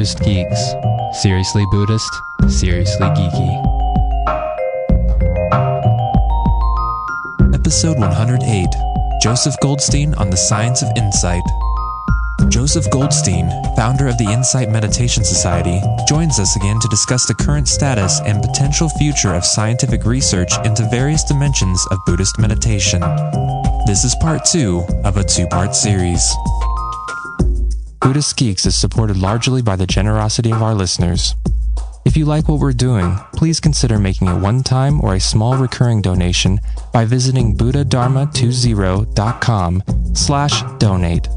Buddhist 0.00 0.24
Geeks. 0.24 0.72
Seriously 1.20 1.66
Buddhist, 1.70 2.22
seriously 2.48 3.06
geeky. 3.08 3.64
Episode 7.52 7.98
108 7.98 8.66
Joseph 9.20 9.54
Goldstein 9.60 10.14
on 10.14 10.30
the 10.30 10.38
Science 10.38 10.80
of 10.80 10.88
Insight. 10.96 11.42
Joseph 12.48 12.90
Goldstein, 12.90 13.50
founder 13.76 14.08
of 14.08 14.16
the 14.16 14.24
Insight 14.24 14.70
Meditation 14.70 15.22
Society, 15.22 15.82
joins 16.08 16.40
us 16.40 16.56
again 16.56 16.80
to 16.80 16.88
discuss 16.88 17.26
the 17.26 17.34
current 17.34 17.68
status 17.68 18.22
and 18.24 18.42
potential 18.42 18.88
future 18.88 19.34
of 19.34 19.44
scientific 19.44 20.06
research 20.06 20.52
into 20.64 20.88
various 20.88 21.24
dimensions 21.24 21.86
of 21.90 21.98
Buddhist 22.06 22.38
meditation. 22.38 23.02
This 23.86 24.04
is 24.04 24.16
part 24.22 24.46
two 24.46 24.82
of 25.04 25.18
a 25.18 25.24
two 25.24 25.46
part 25.48 25.76
series. 25.76 26.26
Buddhist 28.10 28.36
Geeks 28.36 28.66
is 28.66 28.74
supported 28.74 29.16
largely 29.18 29.62
by 29.62 29.76
the 29.76 29.86
generosity 29.86 30.50
of 30.50 30.64
our 30.64 30.74
listeners. 30.74 31.36
If 32.04 32.16
you 32.16 32.24
like 32.24 32.48
what 32.48 32.58
we're 32.58 32.72
doing, 32.72 33.16
please 33.36 33.60
consider 33.60 34.00
making 34.00 34.26
a 34.26 34.36
one 34.36 34.64
time 34.64 35.00
or 35.00 35.14
a 35.14 35.20
small 35.20 35.56
recurring 35.56 36.02
donation 36.02 36.58
by 36.92 37.04
visiting 37.04 37.56
buddhadharma20.com 37.56 39.82
slash 40.14 40.62
donate. 40.78 41.28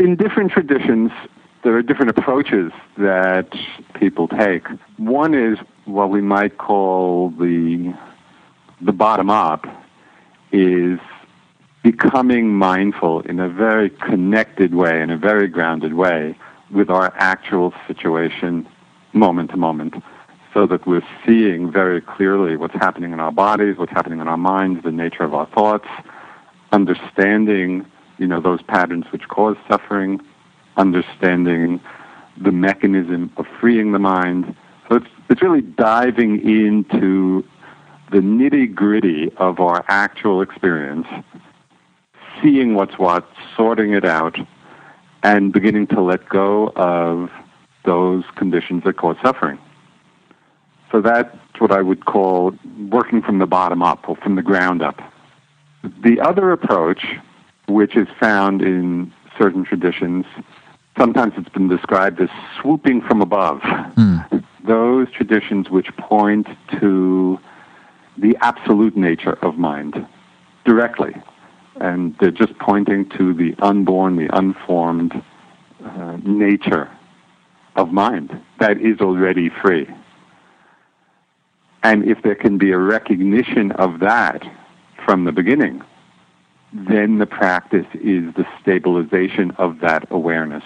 In 0.00 0.16
different 0.16 0.50
traditions, 0.50 1.12
there 1.62 1.76
are 1.76 1.82
different 1.82 2.18
approaches 2.18 2.72
that 2.98 3.46
people 3.94 4.26
take. 4.26 4.66
One 4.96 5.32
is 5.32 5.60
what 5.84 6.10
we 6.10 6.20
might 6.20 6.58
call 6.58 7.30
the 7.30 7.94
the 8.84 8.92
bottom 8.92 9.30
up 9.30 9.66
is 10.52 11.00
becoming 11.82 12.54
mindful 12.54 13.20
in 13.22 13.40
a 13.40 13.48
very 13.48 13.88
connected 13.88 14.74
way, 14.74 15.00
in 15.00 15.10
a 15.10 15.16
very 15.16 15.48
grounded 15.48 15.94
way, 15.94 16.36
with 16.70 16.90
our 16.90 17.12
actual 17.16 17.72
situation 17.86 18.66
moment 19.12 19.50
to 19.50 19.56
moment, 19.56 19.94
so 20.52 20.66
that 20.66 20.86
we're 20.86 21.06
seeing 21.26 21.70
very 21.70 22.00
clearly 22.00 22.56
what's 22.56 22.74
happening 22.74 23.12
in 23.12 23.20
our 23.20 23.32
bodies, 23.32 23.76
what's 23.76 23.92
happening 23.92 24.20
in 24.20 24.28
our 24.28 24.36
minds, 24.36 24.82
the 24.84 24.92
nature 24.92 25.24
of 25.24 25.34
our 25.34 25.46
thoughts, 25.46 25.88
understanding, 26.72 27.86
you 28.18 28.26
know, 28.26 28.40
those 28.40 28.62
patterns 28.62 29.04
which 29.12 29.26
cause 29.28 29.56
suffering, 29.68 30.20
understanding 30.76 31.80
the 32.36 32.52
mechanism 32.52 33.32
of 33.36 33.46
freeing 33.60 33.92
the 33.92 33.98
mind. 33.98 34.54
So 34.88 34.96
it's, 34.96 35.06
it's 35.30 35.42
really 35.42 35.62
diving 35.62 36.40
into 36.48 37.44
the 38.10 38.18
nitty 38.18 38.74
gritty 38.74 39.32
of 39.36 39.60
our 39.60 39.84
actual 39.88 40.42
experience, 40.42 41.06
seeing 42.42 42.74
what's 42.74 42.98
what, 42.98 43.28
sorting 43.56 43.92
it 43.92 44.04
out, 44.04 44.36
and 45.22 45.52
beginning 45.52 45.86
to 45.88 46.00
let 46.00 46.28
go 46.28 46.68
of 46.76 47.30
those 47.84 48.24
conditions 48.36 48.84
that 48.84 48.96
cause 48.96 49.16
suffering. 49.22 49.58
So 50.92 51.00
that's 51.00 51.36
what 51.58 51.72
I 51.72 51.82
would 51.82 52.04
call 52.04 52.54
working 52.90 53.22
from 53.22 53.38
the 53.38 53.46
bottom 53.46 53.82
up 53.82 54.08
or 54.08 54.16
from 54.16 54.36
the 54.36 54.42
ground 54.42 54.82
up. 54.82 55.00
The 55.82 56.20
other 56.20 56.52
approach, 56.52 57.04
which 57.66 57.96
is 57.96 58.06
found 58.20 58.62
in 58.62 59.12
certain 59.36 59.64
traditions, 59.64 60.24
sometimes 60.96 61.34
it's 61.36 61.48
been 61.48 61.68
described 61.68 62.20
as 62.20 62.28
swooping 62.60 63.02
from 63.02 63.20
above. 63.20 63.60
Mm. 63.60 64.44
Those 64.64 65.10
traditions 65.10 65.68
which 65.68 65.94
point 65.96 66.46
to 66.80 67.38
the 68.24 68.36
absolute 68.40 68.96
nature 68.96 69.38
of 69.42 69.58
mind 69.58 69.94
directly. 70.64 71.14
And 71.76 72.16
they're 72.18 72.30
just 72.30 72.58
pointing 72.58 73.06
to 73.18 73.34
the 73.34 73.54
unborn, 73.58 74.16
the 74.16 74.34
unformed 74.34 75.12
uh, 75.84 76.16
nature 76.24 76.90
of 77.76 77.92
mind 77.92 78.40
that 78.60 78.80
is 78.80 79.00
already 79.00 79.50
free. 79.50 79.86
And 81.82 82.08
if 82.08 82.22
there 82.22 82.34
can 82.34 82.56
be 82.56 82.70
a 82.72 82.78
recognition 82.78 83.72
of 83.72 84.00
that 84.00 84.42
from 85.04 85.24
the 85.26 85.32
beginning, 85.32 85.82
then 86.72 87.18
the 87.18 87.26
practice 87.26 87.86
is 87.92 88.32
the 88.36 88.46
stabilization 88.62 89.50
of 89.58 89.80
that 89.80 90.08
awareness. 90.10 90.64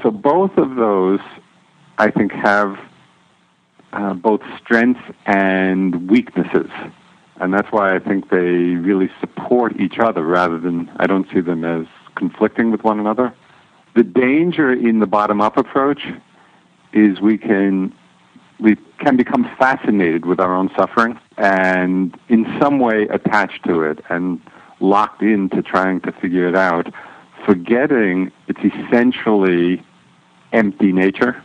So 0.00 0.12
both 0.12 0.56
of 0.58 0.76
those, 0.76 1.20
I 1.98 2.12
think, 2.12 2.30
have 2.30 2.78
uh, 3.96 4.14
both 4.14 4.42
strengths 4.62 5.00
and 5.24 6.10
weaknesses. 6.10 6.70
And 7.40 7.52
that's 7.52 7.70
why 7.70 7.94
I 7.94 7.98
think 7.98 8.30
they 8.30 8.36
really 8.36 9.10
support 9.20 9.78
each 9.80 9.98
other 9.98 10.24
rather 10.24 10.58
than, 10.58 10.90
I 10.96 11.06
don't 11.06 11.26
see 11.32 11.40
them 11.40 11.64
as 11.64 11.86
conflicting 12.14 12.70
with 12.70 12.84
one 12.84 13.00
another. 13.00 13.34
The 13.94 14.02
danger 14.02 14.72
in 14.72 15.00
the 15.00 15.06
bottom 15.06 15.40
up 15.40 15.56
approach 15.56 16.02
is 16.92 17.20
we 17.20 17.38
can 17.38 17.94
we 18.58 18.76
can 18.98 19.16
become 19.18 19.44
fascinated 19.58 20.24
with 20.24 20.40
our 20.40 20.54
own 20.54 20.70
suffering 20.78 21.18
and 21.36 22.18
in 22.30 22.46
some 22.58 22.78
way 22.78 23.02
attached 23.08 23.64
to 23.66 23.82
it 23.82 24.00
and 24.08 24.40
locked 24.80 25.20
into 25.20 25.60
trying 25.60 26.00
to 26.00 26.12
figure 26.12 26.48
it 26.48 26.56
out, 26.56 26.90
forgetting 27.44 28.32
its 28.48 28.60
essentially 28.60 29.82
empty 30.52 30.90
nature. 30.90 31.42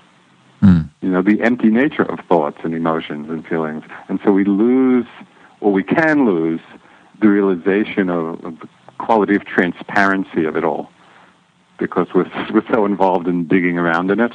You 1.01 1.09
know, 1.09 1.21
the 1.21 1.41
empty 1.41 1.69
nature 1.69 2.03
of 2.03 2.19
thoughts 2.27 2.59
and 2.63 2.73
emotions 2.73 3.29
and 3.29 3.45
feelings. 3.45 3.83
And 4.07 4.19
so 4.23 4.31
we 4.31 4.43
lose, 4.43 5.07
or 5.59 5.71
we 5.71 5.83
can 5.83 6.25
lose, 6.25 6.61
the 7.21 7.27
realization 7.27 8.09
of, 8.09 8.43
of 8.43 8.59
the 8.59 8.67
quality 8.97 9.35
of 9.35 9.45
transparency 9.45 10.45
of 10.45 10.55
it 10.55 10.63
all 10.63 10.89
because 11.77 12.07
we're, 12.13 12.29
we're 12.53 12.65
so 12.71 12.85
involved 12.85 13.27
in 13.27 13.47
digging 13.47 13.77
around 13.77 14.11
in 14.11 14.19
it. 14.19 14.33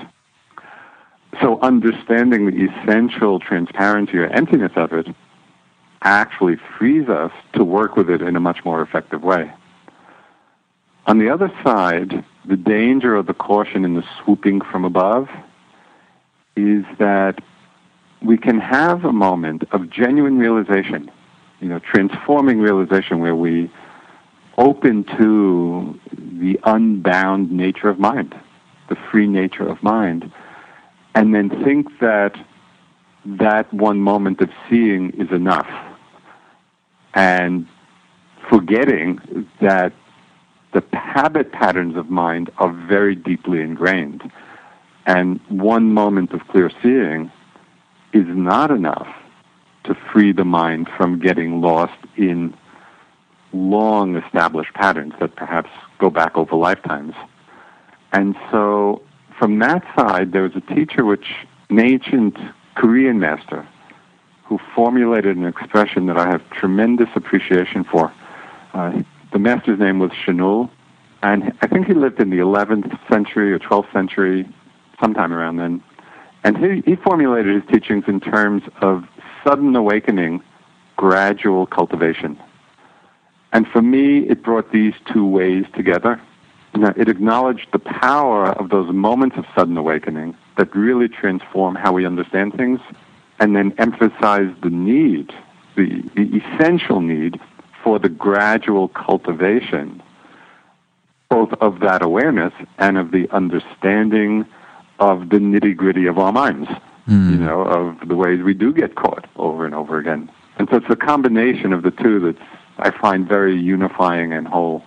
So 1.41 1.61
understanding 1.61 2.47
the 2.47 2.65
essential 2.65 3.39
transparency 3.39 4.19
or 4.19 4.27
emptiness 4.27 4.73
of 4.77 4.93
it 4.93 5.07
actually 6.03 6.57
frees 6.79 7.09
us 7.09 7.33
to 7.55 7.65
work 7.65 7.97
with 7.97 8.11
it 8.11 8.23
in 8.23 8.37
a 8.37 8.41
much 8.41 8.65
more 8.65 8.83
effective 8.83 9.23
way. 9.23 9.53
On 11.07 11.19
the 11.19 11.31
other 11.31 11.53
side, 11.63 12.25
the 12.45 12.57
danger 12.57 13.15
of 13.15 13.27
the 13.27 13.35
caution 13.35 13.85
in 13.85 13.95
the 13.95 14.05
swooping 14.19 14.61
from 14.61 14.85
above 14.85 15.29
is 16.57 16.85
that 16.99 17.39
we 18.23 18.37
can 18.37 18.59
have 18.59 19.05
a 19.05 19.13
moment 19.13 19.65
of 19.73 19.91
genuine 19.91 20.39
realization, 20.39 21.11
you 21.61 21.69
know, 21.69 21.79
transforming 21.79 22.59
realization 22.61 23.21
where 23.21 23.37
we 23.37 23.71
open 24.59 25.05
to 25.19 25.99
the 26.13 26.59
unbound 26.65 27.53
nature 27.53 27.89
of 27.89 27.99
mind, 27.99 28.35
the 28.89 28.97
free 29.11 29.27
nature 29.27 29.69
of 29.69 29.83
mind, 29.83 30.33
and 31.15 31.35
then 31.35 31.51
think 31.63 31.87
that 32.01 32.35
that 33.25 33.73
one 33.73 34.01
moment 34.01 34.41
of 34.41 34.51
seeing 34.69 35.11
is 35.11 35.31
enough. 35.31 35.69
And 37.15 37.67
forgetting 38.49 39.47
that 39.61 39.93
the 40.73 40.85
habit 40.93 41.53
patterns 41.53 41.97
of 41.97 42.11
mind 42.11 42.51
are 42.59 42.71
very 42.71 43.15
deeply 43.15 43.61
ingrained. 43.61 44.31
And 45.07 45.41
one 45.49 45.93
moment 45.93 46.33
of 46.33 46.47
clear 46.49 46.71
seeing 46.83 47.31
is 48.13 48.27
not 48.27 48.71
enough 48.71 49.09
to 49.85 49.95
free 50.13 50.33
the 50.33 50.45
mind 50.45 50.89
from 50.97 51.21
getting 51.21 51.61
lost 51.61 51.97
in 52.17 52.55
long 53.53 54.17
established 54.17 54.75
patterns 54.75 55.15
that 55.21 55.37
perhaps 55.37 55.71
go 55.99 56.11
back 56.11 56.37
over 56.37 56.57
lifetimes. 56.57 57.15
And 58.13 58.37
so 58.51 59.03
from 59.39 59.61
that 59.61 59.85
side, 59.97 60.33
there 60.33 60.43
was 60.43 60.53
a 60.57 60.75
teacher 60.75 61.05
which, 61.05 61.27
an 61.71 61.81
ancient 61.81 62.37
Korean 62.75 63.19
master, 63.21 63.67
who 64.45 64.59
formulated 64.75 65.37
an 65.37 65.45
expression 65.45 66.07
that 66.07 66.19
I 66.19 66.27
have 66.27 66.49
tremendous 66.51 67.09
appreciation 67.15 67.85
for. 67.85 68.13
Uh, 68.75 69.03
the 69.33 69.39
master's 69.39 69.79
name 69.79 69.99
was 69.99 70.11
Chinul, 70.25 70.71
and 71.23 71.53
I 71.63 71.67
think 71.67 71.87
he 71.87 71.95
lived 71.95 72.21
in 72.21 72.31
the 72.31 72.39
11th 72.39 72.99
century 73.09 73.53
or 73.53 73.59
12th 73.59 73.93
century, 73.93 74.49
sometime 75.01 75.33
around 75.33 75.57
then. 75.57 75.83
And 76.45 76.57
he, 76.57 76.83
he 76.89 76.97
formulated 76.97 77.55
his 77.55 77.71
teachings 77.71 78.05
in 78.07 78.21
terms 78.21 78.63
of 78.81 79.05
sudden 79.45 79.75
awakening, 79.75 80.43
gradual 80.97 81.67
cultivation. 81.67 82.39
And 83.53 83.67
for 83.69 83.83
me, 83.83 84.19
it 84.29 84.43
brought 84.43 84.73
these 84.73 84.95
two 85.13 85.27
ways 85.27 85.65
together. 85.75 86.21
You 86.75 86.81
know, 86.83 86.93
it 86.97 87.09
acknowledged 87.09 87.69
the 87.73 87.79
power 87.79 88.51
of 88.51 88.69
those 88.71 88.93
moments 88.93 89.37
of 89.39 89.45
sudden 89.55 89.77
awakening 89.77 90.37
that 90.57 90.75
really 90.75 91.09
transform 91.09 91.75
how 91.75 91.93
we 91.93 92.07
understand 92.07 92.55
things, 92.55 92.81
and 93.39 93.55
then 93.55 93.75
emphasized 93.79 94.63
the 94.63 94.71
need, 94.71 95.33
the, 95.77 96.03
the 96.15 96.43
essential 96.43 97.01
need 97.01 97.39
for 97.83 97.99
the 97.99 98.09
gradual 98.09 98.89
cultivation, 98.89 100.03
both 101.29 101.53
of 101.61 101.81
that 101.81 102.03
awareness 102.03 102.53
and 102.79 102.99
of 102.99 103.11
the 103.11 103.29
understanding 103.31 104.47
of 104.99 105.29
the 105.29 105.39
nitty 105.39 105.77
gritty 105.77 106.07
of 106.07 106.19
our 106.19 106.33
minds, 106.33 106.69
mm. 107.07 107.31
you 107.31 107.37
know, 107.37 107.63
of 107.63 108.09
the 108.09 108.17
ways 108.17 108.43
we 108.43 108.55
do 108.55 108.73
get 108.73 108.95
caught 108.95 109.29
over 109.37 109.65
and 109.65 109.75
over 109.75 109.99
again. 109.99 110.31
And 110.59 110.69
so 110.71 110.77
it's 110.77 110.91
a 110.91 110.97
combination 110.97 111.73
of 111.73 111.83
the 111.83 111.91
two 111.91 112.21
that's 112.21 112.49
I 112.79 112.91
find 112.91 113.27
very 113.27 113.57
unifying 113.59 114.33
and 114.33 114.47
whole. 114.47 114.85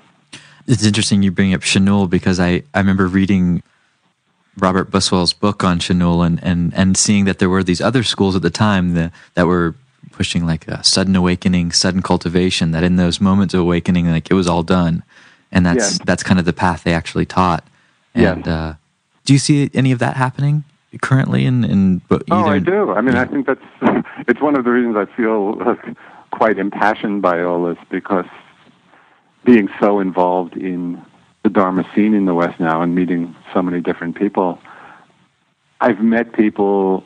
It's 0.68 0.86
interesting 0.86 1.24
you 1.24 1.32
bring 1.32 1.54
up 1.54 1.62
Chinul 1.62 2.10
because 2.10 2.40
I, 2.40 2.64
I 2.74 2.80
remember 2.80 3.08
reading 3.08 3.64
Robert 4.58 4.92
Buswell's 4.92 5.34
book 5.34 5.64
on 5.64 5.80
Chinul 5.80 6.26
and, 6.26 6.44
and, 6.44 6.74
and 6.76 6.96
seeing 6.96 7.26
that 7.26 7.40
there 7.40 7.50
were 7.50 7.64
these 7.64 7.82
other 7.82 8.04
schools 8.04 8.36
at 8.36 8.42
the 8.42 8.50
time 8.50 8.94
that, 8.94 9.12
that 9.34 9.48
were 9.48 9.74
pushing 10.12 10.46
like 10.46 10.68
a 10.68 10.84
sudden 10.84 11.16
awakening, 11.16 11.72
sudden 11.72 12.02
cultivation, 12.02 12.72
that 12.72 12.84
in 12.84 12.98
those 12.98 13.20
moments 13.20 13.54
of 13.54 13.62
awakening, 13.62 14.12
like 14.12 14.30
it 14.30 14.36
was 14.36 14.48
all 14.48 14.64
done. 14.64 15.04
And 15.52 15.66
that's, 15.66 15.98
yeah. 15.98 16.04
that's 16.06 16.22
kind 16.22 16.40
of 16.40 16.46
the 16.46 16.54
path 16.54 16.84
they 16.84 16.94
actually 16.94 17.26
taught. 17.26 17.64
And, 18.14 18.46
yeah. 18.46 18.54
uh, 18.54 18.74
do 19.26 19.34
you 19.34 19.40
see 19.40 19.70
any 19.74 19.92
of 19.92 20.00
that 20.00 20.16
happening 20.16 20.64
currently 21.02 21.46
in, 21.46 21.64
in 21.64 22.02
either? 22.12 22.24
Oh, 22.32 22.46
I 22.46 22.60
do. 22.60 22.92
I 22.92 23.02
mean. 23.02 23.16
I 23.16 23.26
think 23.26 23.48
that's, 23.48 23.62
it's 24.28 24.42
one 24.42 24.58
of 24.58 24.66
the 24.66 24.72
reasons 24.72 24.96
I 24.96 25.06
feel 25.16 25.56
quite 26.32 26.58
impassioned 26.58 27.22
by 27.22 27.42
all 27.42 27.66
this 27.66 27.78
because 27.90 28.26
being 29.46 29.70
so 29.80 30.00
involved 30.00 30.56
in 30.56 31.04
the 31.44 31.50
Dharma 31.50 31.90
scene 31.96 32.14
in 32.14 32.26
the 32.26 32.34
West 32.34 32.60
now 32.60 32.82
and 32.82 32.94
meeting 32.94 33.36
so 33.54 33.62
many 33.62 33.82
different 33.82 34.16
people, 34.16 34.60
I've 35.82 36.00
met 36.00 36.34
people 36.34 37.04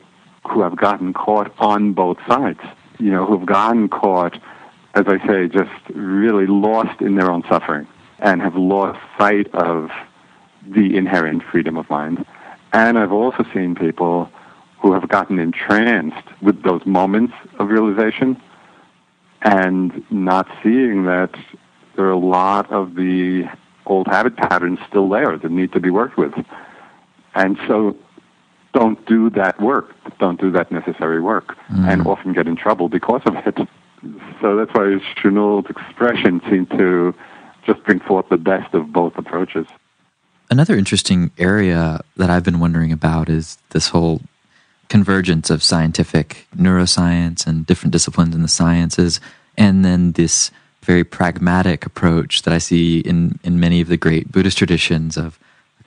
who 0.48 0.62
have 0.62 0.76
gotten 0.76 1.12
caught 1.12 1.52
on 1.58 1.92
both 1.92 2.18
sides, 2.26 2.60
you 2.98 3.10
know, 3.10 3.24
who've 3.24 3.46
gotten 3.46 3.88
caught, 3.88 4.34
as 4.94 5.04
I 5.06 5.24
say, 5.26 5.48
just 5.48 5.70
really 5.94 6.46
lost 6.46 7.00
in 7.00 7.14
their 7.14 7.30
own 7.30 7.44
suffering 7.48 7.86
and 8.18 8.42
have 8.42 8.56
lost 8.56 8.98
sight 9.18 9.52
of 9.54 9.90
the 10.66 10.96
inherent 10.96 11.42
freedom 11.42 11.76
of 11.76 11.88
mind. 11.90 12.24
And 12.72 12.98
I've 12.98 13.12
also 13.12 13.44
seen 13.52 13.74
people 13.74 14.30
who 14.80 14.92
have 14.92 15.08
gotten 15.08 15.38
entranced 15.38 16.28
with 16.42 16.62
those 16.62 16.84
moments 16.84 17.32
of 17.58 17.68
realization 17.68 18.40
and 19.42 20.04
not 20.10 20.48
seeing 20.62 21.04
that 21.04 21.34
there 21.96 22.06
are 22.06 22.10
a 22.10 22.18
lot 22.18 22.70
of 22.70 22.94
the 22.94 23.44
old 23.86 24.06
habit 24.08 24.36
patterns 24.36 24.78
still 24.88 25.08
there 25.08 25.36
that 25.36 25.50
need 25.50 25.72
to 25.72 25.80
be 25.80 25.90
worked 25.90 26.16
with. 26.16 26.32
And 27.34 27.58
so 27.66 27.96
don't 28.72 29.04
do 29.06 29.30
that 29.30 29.60
work, 29.60 29.94
don't 30.18 30.40
do 30.40 30.50
that 30.50 30.72
necessary 30.72 31.20
work, 31.20 31.56
mm. 31.70 31.88
and 31.88 32.06
often 32.06 32.32
get 32.32 32.46
in 32.46 32.56
trouble 32.56 32.88
because 32.88 33.22
of 33.26 33.36
it. 33.36 33.56
So 34.40 34.56
that's 34.56 34.72
why 34.74 34.98
Chinul's 35.16 35.70
expression 35.70 36.40
seemed 36.50 36.70
to 36.70 37.14
just 37.66 37.82
bring 37.84 38.00
forth 38.00 38.28
the 38.28 38.36
best 38.36 38.74
of 38.74 38.92
both 38.92 39.16
approaches. 39.16 39.66
Another 40.54 40.76
interesting 40.76 41.32
area 41.36 42.00
that 42.16 42.30
I've 42.30 42.44
been 42.44 42.60
wondering 42.60 42.92
about 42.92 43.28
is 43.28 43.58
this 43.70 43.88
whole 43.88 44.20
convergence 44.88 45.50
of 45.50 45.64
scientific 45.64 46.46
neuroscience 46.56 47.44
and 47.44 47.66
different 47.66 47.90
disciplines 47.90 48.36
in 48.36 48.42
the 48.42 48.46
sciences, 48.46 49.18
and 49.58 49.84
then 49.84 50.12
this 50.12 50.52
very 50.82 51.02
pragmatic 51.02 51.84
approach 51.84 52.42
that 52.42 52.54
I 52.54 52.58
see 52.58 53.00
in, 53.00 53.40
in 53.42 53.58
many 53.58 53.80
of 53.80 53.88
the 53.88 53.96
great 53.96 54.30
Buddhist 54.30 54.56
traditions 54.56 55.16
of 55.16 55.40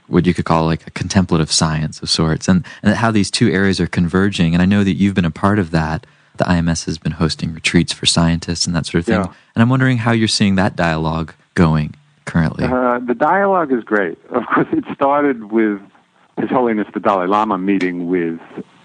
what 0.08 0.26
you 0.26 0.34
could 0.34 0.44
call 0.44 0.66
like 0.66 0.86
a 0.86 0.92
contemplative 0.92 1.50
science 1.50 2.02
of 2.02 2.10
sorts, 2.10 2.50
and, 2.50 2.66
and 2.84 2.94
how 2.94 3.10
these 3.10 3.32
two 3.32 3.50
areas 3.50 3.80
are 3.80 3.88
converging. 3.88 4.54
And 4.54 4.62
I 4.62 4.66
know 4.66 4.84
that 4.84 4.96
you've 4.96 5.16
been 5.16 5.24
a 5.24 5.32
part 5.32 5.60
of 5.60 5.72
that. 5.72 6.06
The 6.36 6.44
IMS 6.44 6.84
has 6.88 6.98
been 6.98 7.14
hosting 7.14 7.54
retreats 7.54 7.94
for 7.94 8.06
scientists 8.06 8.68
and 8.68 8.76
that 8.76 8.86
sort 8.86 9.00
of 9.00 9.06
thing. 9.06 9.22
Yeah. 9.22 9.34
And 9.56 9.62
I'm 9.62 9.70
wondering 9.70 10.00
how 10.00 10.12
you're 10.12 10.28
seeing 10.28 10.56
that 10.56 10.76
dialogue 10.76 11.34
going 11.54 11.96
currently. 12.28 12.66
Uh, 12.66 13.00
the 13.00 13.16
dialogue 13.16 13.72
is 13.72 13.84
great. 13.84 14.18
Of 14.30 14.44
course, 14.54 14.68
it 14.72 14.84
started 14.94 15.52
with 15.52 15.82
His 16.40 16.50
Holiness 16.50 16.88
the 16.94 17.00
Dalai 17.00 17.28
Lama 17.28 17.58
meeting 17.58 18.08
with 18.08 18.40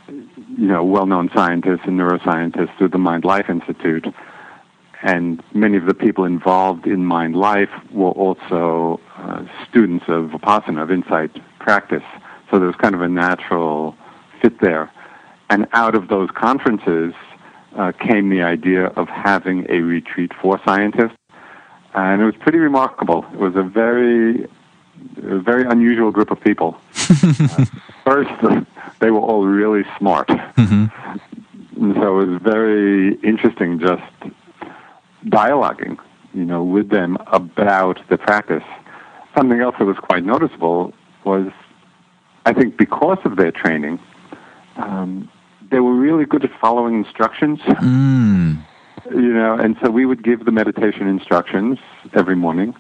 you 0.09 0.67
know 0.67 0.83
well-known 0.85 1.31
scientists 1.35 1.83
and 1.85 1.99
neuroscientists 1.99 2.77
through 2.79 2.89
the 2.89 2.99
Mind 2.99 3.25
Life 3.25 3.51
Institute 3.51 4.07
and 5.03 5.43
many 5.53 5.77
of 5.77 5.87
the 5.87 5.95
people 5.95 6.25
involved 6.25 6.87
in 6.87 7.05
Mind 7.05 7.35
Life 7.35 7.71
were 7.91 8.13
also 8.13 9.01
uh, 9.17 9.45
students 9.69 10.05
of 10.07 10.31
Vipassana, 10.31 10.83
of 10.83 10.91
insight 10.91 11.31
practice. 11.59 12.05
So 12.51 12.59
there 12.59 12.69
was 12.69 12.77
kind 12.77 12.95
of 12.95 13.03
a 13.03 13.09
natural 13.09 13.97
fit 14.41 14.61
there. 14.61 14.91
And 15.51 15.67
out 15.73 15.97
of 15.97 16.09
those 16.09 16.31
conferences 16.31 17.15
uh, 17.77 17.93
came 17.93 18.31
the 18.31 18.43
idea 18.43 18.87
of 18.87 19.09
having 19.09 19.67
a 19.69 19.81
retreat 19.81 20.33
for 20.41 20.61
scientists. 20.65 21.17
And 21.95 22.23
it 22.23 22.25
was 22.25 22.35
pretty 22.37 22.59
remarkable. 22.59 23.25
It 23.33 23.39
was 23.39 23.55
a 23.57 23.63
very, 23.63 24.45
a 25.23 25.39
very 25.39 25.65
unusual 25.65 26.11
group 26.11 26.31
of 26.31 26.41
people. 26.41 26.79
uh, 26.97 27.65
first, 28.05 28.31
they 29.01 29.11
were 29.11 29.21
all 29.21 29.45
really 29.45 29.85
smart. 29.99 30.29
Mm-hmm. 30.29 30.87
And 31.83 31.95
so 31.95 32.21
it 32.21 32.27
was 32.27 32.43
very 32.43 33.15
interesting 33.17 33.79
just 33.79 34.03
dialoguing, 35.27 35.99
you 36.33 36.45
know, 36.45 36.63
with 36.63 36.89
them 36.91 37.19
about 37.29 38.01
the 38.09 38.17
practice. 38.17 38.65
Something 39.37 39.61
else 39.61 39.75
that 39.79 39.85
was 39.85 39.97
quite 39.97 40.25
noticeable 40.25 40.93
was, 41.25 41.51
I 42.47 42.53
think, 42.53 42.77
because 42.77 43.19
of 43.25 43.37
their 43.37 43.53
training, 43.53 43.99
um, 44.77 45.31
they 45.71 45.81
were 45.81 45.95
really 45.95 46.25
good 46.25 46.45
at 46.45 46.51
following 46.61 46.95
instructions. 46.95 47.61
Mm. 47.61 48.65
You 49.11 49.33
know, 49.33 49.55
and 49.55 49.77
so 49.83 49.91
we 49.91 50.07
would 50.07 50.23
give 50.23 50.45
the 50.45 50.53
meditation 50.53 51.09
instructions 51.09 51.79
every 52.15 52.37
morning, 52.37 52.75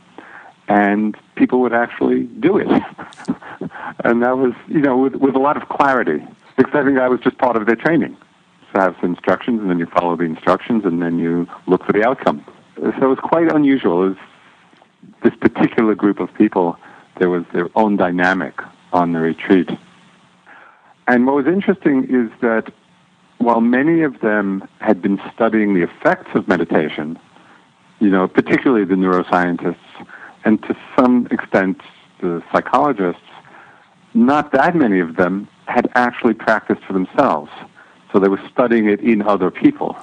and 0.68 1.16
people 1.34 1.60
would 1.60 1.72
actually 1.72 2.24
do 2.24 2.58
it. 2.58 2.68
and 4.04 4.22
that 4.22 4.36
was, 4.38 4.52
you 4.68 4.80
know, 4.80 4.96
with, 4.96 5.16
with 5.16 5.34
a 5.34 5.40
lot 5.40 5.56
of 5.56 5.68
clarity, 5.68 6.24
because 6.56 6.74
I 6.74 6.84
think 6.84 6.96
that 6.96 7.10
was 7.10 7.20
just 7.20 7.38
part 7.38 7.56
of 7.56 7.66
their 7.66 7.76
training 7.76 8.16
So 8.72 8.80
I 8.80 8.84
have 8.84 8.96
some 9.00 9.10
instructions, 9.10 9.60
and 9.60 9.68
then 9.68 9.78
you 9.78 9.86
follow 9.86 10.16
the 10.16 10.24
instructions, 10.24 10.84
and 10.84 11.02
then 11.02 11.18
you 11.18 11.48
look 11.66 11.84
for 11.84 11.92
the 11.92 12.06
outcome. 12.06 12.44
So 12.76 13.12
it's 13.12 13.20
quite 13.20 13.50
unusual. 13.52 14.12
It's 14.12 14.20
this 15.22 15.34
particular 15.40 15.94
group 15.94 16.20
of 16.20 16.32
people, 16.34 16.76
there 17.18 17.30
was 17.30 17.44
their 17.52 17.68
own 17.74 17.96
dynamic 17.96 18.60
on 18.92 19.12
the 19.12 19.20
retreat. 19.20 19.70
And 21.08 21.26
what 21.26 21.34
was 21.36 21.46
interesting 21.46 22.04
is 22.04 22.30
that 22.40 22.72
while 23.42 23.60
many 23.60 24.02
of 24.02 24.20
them 24.20 24.66
had 24.80 25.02
been 25.02 25.20
studying 25.34 25.74
the 25.74 25.82
effects 25.82 26.30
of 26.34 26.46
meditation, 26.48 27.18
you 28.00 28.10
know, 28.10 28.28
particularly 28.28 28.84
the 28.84 28.94
neuroscientists, 28.94 30.06
and 30.44 30.62
to 30.62 30.76
some 30.96 31.26
extent 31.30 31.80
the 32.20 32.42
psychologists, 32.52 33.22
not 34.14 34.52
that 34.52 34.74
many 34.74 35.00
of 35.00 35.16
them 35.16 35.48
had 35.66 35.90
actually 35.94 36.34
practiced 36.34 36.82
for 36.84 36.92
themselves. 36.92 37.50
So 38.12 38.18
they 38.18 38.28
were 38.28 38.40
studying 38.52 38.88
it 38.88 39.00
in 39.00 39.22
other 39.22 39.50
people. 39.50 39.96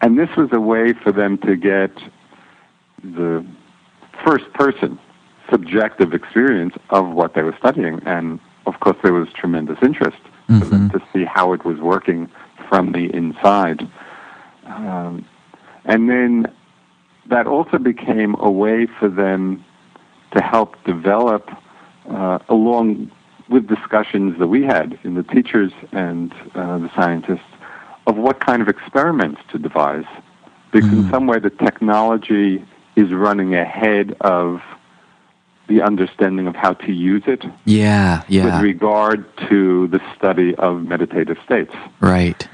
And 0.00 0.18
this 0.18 0.28
was 0.36 0.50
a 0.52 0.60
way 0.60 0.92
for 0.92 1.12
them 1.12 1.38
to 1.38 1.56
get 1.56 1.92
the 3.02 3.44
first 4.24 4.52
person 4.52 4.98
subjective 5.50 6.12
experience 6.12 6.74
of 6.90 7.10
what 7.10 7.34
they 7.34 7.42
were 7.42 7.56
studying. 7.58 8.00
And 8.04 8.38
of 8.66 8.80
course, 8.80 8.96
there 9.02 9.12
was 9.14 9.28
tremendous 9.32 9.78
interest 9.82 10.18
mm-hmm. 10.48 10.58
for 10.58 10.64
them 10.66 10.90
to 10.90 11.02
see 11.12 11.24
how 11.24 11.52
it 11.52 11.64
was 11.64 11.78
working 11.78 12.30
from 12.68 12.92
the 12.92 13.14
inside. 13.14 13.88
Um, 14.66 15.26
and 15.84 16.08
then 16.08 16.52
that 17.26 17.46
also 17.46 17.78
became 17.78 18.34
a 18.38 18.50
way 18.50 18.86
for 18.86 19.08
them 19.08 19.64
to 20.32 20.42
help 20.42 20.82
develop, 20.84 21.48
uh, 22.08 22.38
along 22.48 23.10
with 23.48 23.68
discussions 23.68 24.38
that 24.38 24.48
we 24.48 24.62
had 24.62 24.98
in 25.04 25.14
the 25.14 25.22
teachers 25.22 25.72
and 25.92 26.32
uh, 26.54 26.78
the 26.78 26.90
scientists, 26.94 27.40
of 28.06 28.16
what 28.16 28.40
kind 28.40 28.60
of 28.60 28.68
experiments 28.68 29.40
to 29.50 29.58
devise. 29.58 30.04
Because 30.72 30.90
mm. 30.90 31.04
in 31.04 31.10
some 31.10 31.26
way 31.26 31.38
the 31.38 31.50
technology 31.50 32.64
is 32.96 33.12
running 33.12 33.54
ahead 33.54 34.16
of 34.20 34.60
the 35.68 35.80
understanding 35.80 36.46
of 36.46 36.54
how 36.54 36.74
to 36.74 36.92
use 36.92 37.22
it. 37.26 37.44
Yeah, 37.64 38.22
yeah. 38.28 38.44
With 38.44 38.62
regard 38.62 39.24
to 39.48 39.88
the 39.88 40.00
study 40.16 40.54
of 40.56 40.82
meditative 40.82 41.38
states. 41.44 41.74
Right. 42.00 42.46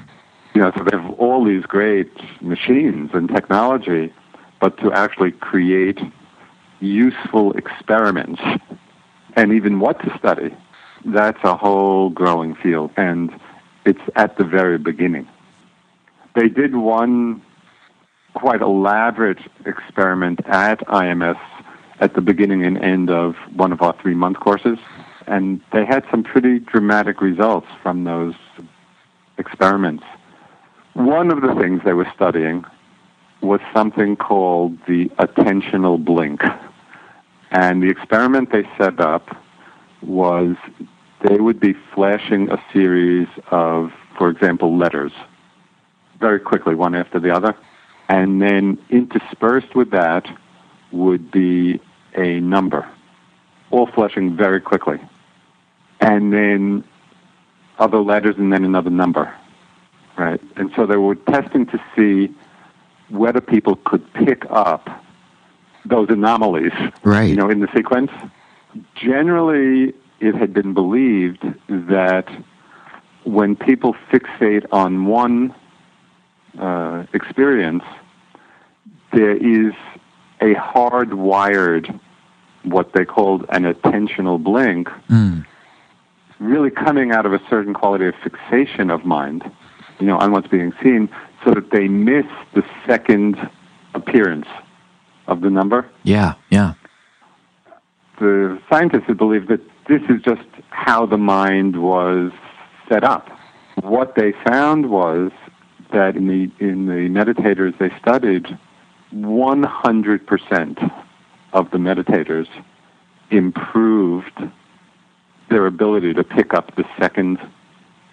You 0.53 0.61
know, 0.61 0.71
so 0.75 0.83
they 0.83 0.97
have 0.97 1.11
all 1.19 1.45
these 1.45 1.65
great 1.65 2.11
machines 2.41 3.11
and 3.13 3.29
technology, 3.29 4.13
but 4.59 4.77
to 4.79 4.91
actually 4.91 5.31
create 5.31 5.99
useful 6.81 7.53
experiments 7.53 8.41
and 9.35 9.53
even 9.53 9.79
what 9.79 9.99
to 10.01 10.17
study, 10.17 10.55
that's 11.05 11.41
a 11.43 11.55
whole 11.55 12.09
growing 12.09 12.55
field. 12.55 12.91
And 12.97 13.31
it's 13.85 14.01
at 14.15 14.37
the 14.37 14.43
very 14.43 14.77
beginning. 14.77 15.27
They 16.35 16.49
did 16.49 16.75
one 16.75 17.41
quite 18.33 18.61
elaborate 18.61 19.39
experiment 19.65 20.39
at 20.45 20.79
IMS 20.87 21.39
at 21.99 22.15
the 22.15 22.21
beginning 22.21 22.65
and 22.65 22.77
end 22.77 23.09
of 23.09 23.35
one 23.53 23.71
of 23.71 23.81
our 23.81 23.95
three 24.01 24.15
month 24.15 24.39
courses. 24.39 24.79
And 25.27 25.61
they 25.71 25.85
had 25.85 26.03
some 26.09 26.23
pretty 26.23 26.59
dramatic 26.59 27.21
results 27.21 27.67
from 27.81 28.03
those 28.03 28.35
experiments. 29.37 30.03
One 30.93 31.31
of 31.31 31.41
the 31.41 31.55
things 31.55 31.81
they 31.85 31.93
were 31.93 32.11
studying 32.13 32.65
was 33.41 33.59
something 33.73 34.15
called 34.15 34.77
the 34.87 35.05
attentional 35.17 36.03
blink. 36.03 36.41
And 37.51 37.81
the 37.81 37.89
experiment 37.89 38.51
they 38.51 38.67
set 38.77 38.99
up 38.99 39.35
was 40.01 40.55
they 41.27 41.37
would 41.37 41.59
be 41.59 41.73
flashing 41.93 42.49
a 42.51 42.61
series 42.73 43.27
of, 43.51 43.91
for 44.17 44.29
example, 44.29 44.77
letters 44.77 45.11
very 46.19 46.39
quickly, 46.39 46.75
one 46.75 46.95
after 46.95 47.19
the 47.19 47.33
other. 47.33 47.55
And 48.09 48.41
then 48.41 48.77
interspersed 48.89 49.75
with 49.75 49.91
that 49.91 50.27
would 50.91 51.31
be 51.31 51.79
a 52.15 52.39
number, 52.41 52.87
all 53.69 53.87
flashing 53.87 54.35
very 54.35 54.59
quickly. 54.59 54.99
And 55.99 56.33
then 56.33 56.83
other 57.79 57.99
letters 57.99 58.35
and 58.37 58.51
then 58.51 58.65
another 58.65 58.89
number, 58.89 59.33
right? 60.21 60.41
And 60.55 60.71
so 60.75 60.85
they 60.85 60.97
were 60.97 61.15
testing 61.15 61.65
to 61.67 61.79
see 61.95 62.33
whether 63.09 63.41
people 63.41 63.75
could 63.83 64.03
pick 64.13 64.45
up 64.49 64.89
those 65.85 66.09
anomalies, 66.09 66.73
Right. 67.03 67.29
you 67.29 67.35
know, 67.35 67.49
in 67.49 67.59
the 67.59 67.67
sequence. 67.75 68.11
Generally, 68.95 69.93
it 70.19 70.35
had 70.35 70.53
been 70.53 70.73
believed 70.73 71.43
that 71.67 72.27
when 73.23 73.55
people 73.55 73.95
fixate 74.11 74.65
on 74.71 75.05
one 75.05 75.53
uh, 76.59 77.03
experience, 77.13 77.83
there 79.13 79.35
is 79.35 79.73
a 80.41 80.53
hardwired, 80.55 81.99
what 82.63 82.93
they 82.93 83.05
called 83.05 83.45
an 83.49 83.63
attentional 83.63 84.41
blink, 84.41 84.89
Mm. 85.09 85.45
really 86.39 86.69
coming 86.71 87.11
out 87.11 87.25
of 87.25 87.33
a 87.33 87.41
certain 87.49 87.73
quality 87.73 88.05
of 88.05 88.15
fixation 88.23 88.89
of 88.89 89.03
mind, 89.05 89.43
you 89.99 90.07
know, 90.07 90.17
on 90.17 90.31
what's 90.31 90.47
being 90.47 90.73
seen, 90.81 91.09
so 91.43 91.53
that 91.53 91.71
they 91.71 91.87
miss 91.87 92.25
the 92.53 92.63
second 92.85 93.37
appearance 93.93 94.47
of 95.27 95.41
the 95.41 95.49
number. 95.49 95.89
Yeah, 96.03 96.35
yeah. 96.49 96.73
The 98.19 98.61
scientists 98.69 99.05
had 99.07 99.17
believed 99.17 99.47
that 99.47 99.61
this 99.87 100.01
is 100.09 100.21
just 100.21 100.47
how 100.69 101.05
the 101.05 101.17
mind 101.17 101.81
was 101.81 102.31
set 102.87 103.03
up. 103.03 103.29
What 103.81 104.15
they 104.15 104.33
found 104.45 104.89
was 104.89 105.31
that 105.91 106.15
in 106.15 106.27
the 106.27 106.51
in 106.63 106.85
the 106.85 107.09
meditators 107.09 107.77
they 107.79 107.89
studied, 107.99 108.57
100% 109.13 111.03
of 111.53 111.71
the 111.71 111.77
meditators 111.77 112.47
improved 113.29 114.39
their 115.49 115.65
ability 115.65 116.13
to 116.13 116.23
pick 116.23 116.53
up 116.53 116.75
the 116.75 116.85
second 116.99 117.39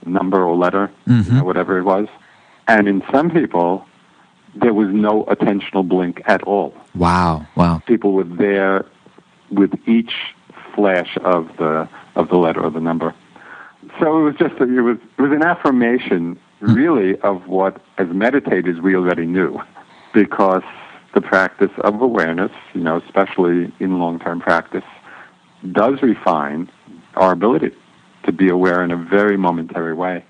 number 0.07 0.43
or 0.43 0.57
letter, 0.57 0.90
mm-hmm. 1.07 1.31
you 1.31 1.38
know, 1.38 1.45
whatever 1.45 1.78
it 1.78 1.85
was. 1.85 2.09
And 2.67 2.88
in 2.88 3.02
some 3.11 3.31
people, 3.31 3.85
there 4.55 4.75
was 4.75 4.88
no 4.88 5.25
attentional 5.25 5.87
blink 5.87 6.23
at 6.26 6.43
all. 6.43 6.75
Wow, 6.95 7.47
wow. 7.57 7.83
People 7.87 8.12
were 8.12 8.25
there 8.25 8.85
with 9.50 9.73
each 9.87 10.12
flash 10.75 11.17
of 11.25 11.49
the 11.59 11.88
of 12.17 12.28
the 12.28 12.37
letter 12.37 12.61
or 12.61 12.71
the 12.71 12.81
number. 12.81 13.14
So 13.99 14.19
it 14.19 14.23
was 14.23 14.35
just 14.37 14.61
a, 14.61 14.64
it 14.64 14.81
was 14.81 14.99
it 15.19 15.23
was 15.23 15.33
an 15.33 15.43
affirmation, 15.43 16.38
hmm. 16.61 16.75
really, 16.75 17.19
of 17.21 17.47
what 17.47 17.81
as 17.99 18.09
meditators 18.09 18.81
we 18.83 18.95
already 18.95 19.26
knew, 19.26 19.61
because 20.12 20.62
the 21.14 21.21
practice 21.21 21.71
of 21.78 22.00
awareness, 22.00 22.52
you 22.75 22.83
know, 22.83 22.97
especially 22.99 23.73
in 23.81 23.99
long 23.99 24.19
term 24.19 24.40
practice, 24.40 24.85
does 25.73 26.02
refine 26.02 26.71
our 27.17 27.33
ability 27.33 27.73
to 28.28 28.32
be 28.32 28.49
aware 28.50 28.85
in 28.85 28.90
a 28.90 28.97
very 28.97 29.37
momentary 29.38 29.94
way. 29.94 30.23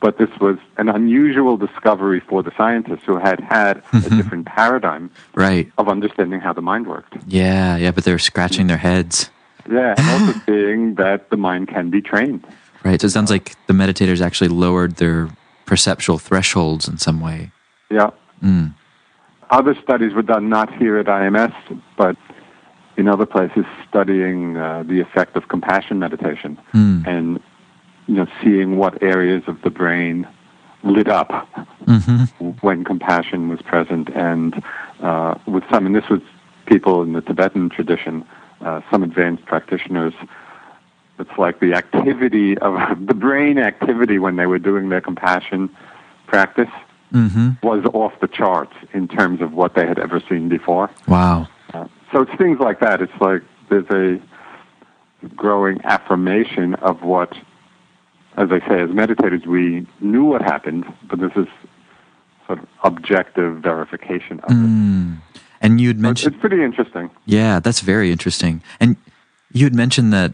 But 0.00 0.18
this 0.18 0.28
was 0.40 0.58
an 0.76 0.88
unusual 0.90 1.56
discovery 1.56 2.20
for 2.20 2.42
the 2.42 2.52
scientists 2.56 3.04
who 3.06 3.16
had 3.16 3.40
had 3.40 3.82
a 3.92 4.10
different 4.10 4.46
paradigm 4.46 5.10
Right. 5.34 5.72
of 5.78 5.88
understanding 5.88 6.40
how 6.40 6.52
the 6.52 6.60
mind 6.60 6.86
worked. 6.86 7.16
Yeah, 7.26 7.76
yeah, 7.76 7.90
but 7.90 8.04
they're 8.04 8.18
scratching 8.18 8.66
their 8.66 8.76
heads. 8.76 9.30
Yeah, 9.70 9.94
and 9.96 10.06
also 10.28 10.40
seeing 10.46 10.94
that 10.96 11.30
the 11.30 11.36
mind 11.38 11.68
can 11.68 11.88
be 11.90 12.00
trained. 12.02 12.46
Right. 12.84 13.00
So 13.00 13.06
it 13.06 13.10
sounds 13.10 13.30
like 13.30 13.56
the 13.66 13.72
meditators 13.74 14.20
actually 14.20 14.48
lowered 14.48 14.96
their 14.96 15.28
perceptual 15.66 16.18
thresholds 16.18 16.86
in 16.88 16.98
some 16.98 17.20
way. 17.20 17.50
Yeah. 17.90 18.10
Mm. 18.42 18.74
Other 19.50 19.74
studies 19.82 20.12
were 20.14 20.22
done 20.22 20.48
not 20.48 20.72
here 20.74 20.98
at 20.98 21.06
IMS, 21.06 21.54
but 21.96 22.16
in 23.00 23.08
other 23.08 23.26
places 23.26 23.64
studying 23.88 24.58
uh, 24.58 24.84
the 24.86 25.00
effect 25.00 25.34
of 25.34 25.48
compassion 25.48 25.98
meditation 25.98 26.58
Mm. 26.74 27.06
and 27.12 27.40
you 28.06 28.14
know 28.18 28.26
seeing 28.42 28.76
what 28.76 29.02
areas 29.02 29.42
of 29.46 29.56
the 29.62 29.70
brain 29.70 30.28
lit 30.82 31.08
up 31.08 31.30
hmm 31.86 32.24
when 32.66 32.84
compassion 32.84 33.48
was 33.48 33.60
present, 33.62 34.08
and 34.14 34.62
uh, 35.02 35.34
with 35.46 35.64
some, 35.70 35.86
and 35.86 35.94
this 35.94 36.08
was 36.08 36.20
people 36.66 37.02
in 37.02 37.12
the 37.12 37.20
Tibetan 37.20 37.68
tradition, 37.68 38.24
uh, 38.66 38.80
some 38.90 39.02
advanced 39.02 39.44
practitioners. 39.46 40.14
It's 41.18 41.36
like 41.38 41.60
the 41.60 41.72
activity 41.74 42.56
of 42.58 42.72
the 43.10 43.14
brain 43.14 43.56
activity 43.58 44.18
when 44.18 44.36
they 44.36 44.46
were 44.46 44.58
doing 44.58 44.88
their 44.90 45.00
compassion 45.10 45.60
practice 46.26 46.74
hmm 47.12 47.50
was 47.62 47.84
off 47.92 48.12
the 48.20 48.28
charts 48.28 48.76
in 48.92 49.06
terms 49.08 49.40
of 49.40 49.52
what 49.52 49.74
they 49.74 49.86
had 49.86 49.98
ever 49.98 50.18
seen 50.28 50.48
before. 50.48 50.88
Wow. 51.08 51.48
So 51.72 52.22
it's 52.22 52.34
things 52.38 52.58
like 52.58 52.80
that. 52.80 53.00
It's 53.00 53.12
like 53.20 53.42
there's 53.68 53.88
a 53.90 54.20
growing 55.36 55.80
affirmation 55.84 56.74
of 56.76 57.02
what, 57.02 57.32
as 58.36 58.50
I 58.50 58.58
say, 58.68 58.80
as 58.80 58.90
meditators, 58.90 59.46
we 59.46 59.86
knew 60.00 60.24
what 60.24 60.42
happened, 60.42 60.84
but 61.08 61.20
this 61.20 61.32
is 61.36 61.46
sort 62.46 62.58
of 62.58 62.66
objective 62.82 63.58
verification 63.58 64.40
of 64.40 64.50
it. 64.50 64.54
Mm. 64.54 65.18
And 65.60 65.80
you 65.80 65.88
had 65.88 65.96
So 65.96 65.98
it's, 65.98 66.02
mentioned, 66.02 66.34
it's 66.34 66.40
pretty 66.40 66.64
interesting. 66.64 67.10
yeah, 67.26 67.60
that's 67.60 67.80
very 67.80 68.10
interesting. 68.10 68.62
And 68.80 68.96
you'd 69.52 69.74
mentioned 69.74 70.12
that 70.12 70.32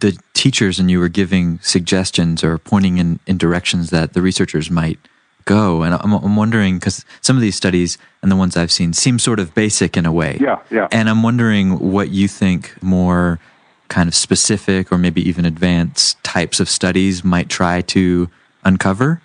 the 0.00 0.16
teachers 0.34 0.78
and 0.78 0.90
you 0.90 0.98
were 0.98 1.08
giving 1.08 1.58
suggestions 1.60 2.44
or 2.44 2.58
pointing 2.58 2.98
in, 2.98 3.20
in 3.26 3.36
directions 3.38 3.90
that 3.90 4.12
the 4.12 4.22
researchers 4.22 4.70
might 4.70 4.98
go. 5.44 5.82
And 5.82 5.94
I'm, 5.94 6.12
I'm 6.12 6.36
wondering, 6.36 6.78
because 6.78 7.04
some 7.20 7.36
of 7.36 7.42
these 7.42 7.56
studies 7.56 7.98
and 8.22 8.30
the 8.30 8.36
ones 8.36 8.56
I've 8.56 8.72
seen 8.72 8.92
seem 8.92 9.18
sort 9.18 9.40
of 9.40 9.54
basic 9.54 9.96
in 9.96 10.06
a 10.06 10.12
way. 10.12 10.38
Yeah, 10.40 10.60
yeah. 10.70 10.88
And 10.90 11.08
I'm 11.08 11.22
wondering 11.22 11.92
what 11.92 12.10
you 12.10 12.28
think 12.28 12.80
more 12.82 13.38
kind 13.88 14.08
of 14.08 14.14
specific 14.14 14.92
or 14.92 14.98
maybe 14.98 15.26
even 15.28 15.44
advanced 15.44 16.22
types 16.22 16.60
of 16.60 16.68
studies 16.68 17.24
might 17.24 17.48
try 17.48 17.80
to 17.82 18.30
uncover. 18.64 19.20